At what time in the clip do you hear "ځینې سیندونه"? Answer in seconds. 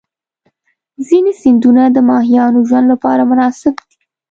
1.07-1.83